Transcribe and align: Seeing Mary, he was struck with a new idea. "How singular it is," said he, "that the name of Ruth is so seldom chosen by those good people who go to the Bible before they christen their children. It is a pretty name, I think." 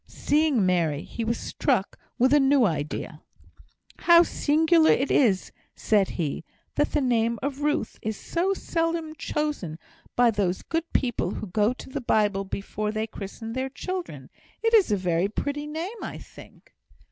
Seeing 0.07 0.65
Mary, 0.65 1.03
he 1.03 1.23
was 1.23 1.39
struck 1.39 1.99
with 2.17 2.33
a 2.33 2.39
new 2.39 2.65
idea. 2.65 3.21
"How 3.99 4.23
singular 4.23 4.89
it 4.89 5.11
is," 5.11 5.51
said 5.75 6.07
he, 6.17 6.43
"that 6.73 6.93
the 6.93 7.01
name 7.01 7.37
of 7.43 7.61
Ruth 7.61 7.99
is 8.01 8.17
so 8.17 8.55
seldom 8.55 9.13
chosen 9.13 9.77
by 10.15 10.31
those 10.31 10.63
good 10.63 10.91
people 10.91 11.35
who 11.35 11.45
go 11.45 11.71
to 11.73 11.87
the 11.87 12.01
Bible 12.01 12.43
before 12.45 12.91
they 12.91 13.05
christen 13.05 13.53
their 13.53 13.69
children. 13.69 14.31
It 14.63 14.73
is 14.73 14.91
a 14.91 15.29
pretty 15.29 15.67
name, 15.67 16.01
I 16.01 16.17
think." 16.17 16.73